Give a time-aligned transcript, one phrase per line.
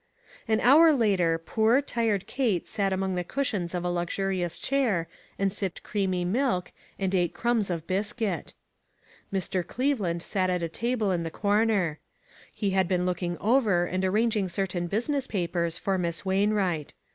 [0.47, 5.53] An hour later poor, tired Kate sat among the cushions of a luxurious chair, and
[5.53, 8.55] sipped creamy milk, and ate crumbs of biscuit.
[9.31, 9.61] Mr.
[9.67, 11.99] Cleveland sat at a table in the corner.
[12.51, 16.95] He had been looking over and arranging certain business papers for Miss Wainwright.